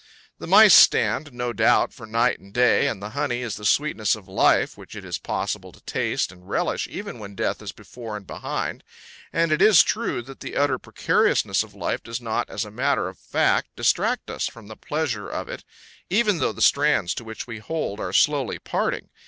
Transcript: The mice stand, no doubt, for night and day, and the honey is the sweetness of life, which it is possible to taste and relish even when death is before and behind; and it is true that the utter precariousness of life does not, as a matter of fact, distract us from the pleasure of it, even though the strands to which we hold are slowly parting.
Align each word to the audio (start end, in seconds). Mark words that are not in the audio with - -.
The 0.39 0.47
mice 0.47 0.73
stand, 0.73 1.31
no 1.31 1.53
doubt, 1.53 1.93
for 1.93 2.07
night 2.07 2.39
and 2.39 2.51
day, 2.51 2.87
and 2.87 3.03
the 3.03 3.11
honey 3.11 3.43
is 3.43 3.55
the 3.55 3.65
sweetness 3.65 4.15
of 4.15 4.27
life, 4.27 4.75
which 4.75 4.95
it 4.95 5.05
is 5.05 5.19
possible 5.19 5.71
to 5.71 5.79
taste 5.81 6.31
and 6.31 6.49
relish 6.49 6.87
even 6.89 7.19
when 7.19 7.35
death 7.35 7.61
is 7.61 7.71
before 7.71 8.17
and 8.17 8.25
behind; 8.25 8.83
and 9.31 9.51
it 9.51 9.61
is 9.61 9.83
true 9.83 10.23
that 10.23 10.39
the 10.39 10.57
utter 10.57 10.79
precariousness 10.79 11.61
of 11.61 11.75
life 11.75 12.01
does 12.01 12.19
not, 12.19 12.49
as 12.49 12.65
a 12.65 12.71
matter 12.71 13.09
of 13.09 13.19
fact, 13.19 13.75
distract 13.75 14.31
us 14.31 14.47
from 14.47 14.69
the 14.69 14.75
pleasure 14.75 15.29
of 15.29 15.47
it, 15.47 15.63
even 16.09 16.39
though 16.39 16.51
the 16.51 16.63
strands 16.63 17.13
to 17.13 17.23
which 17.23 17.45
we 17.45 17.59
hold 17.59 17.99
are 17.99 18.11
slowly 18.11 18.57
parting. 18.57 19.07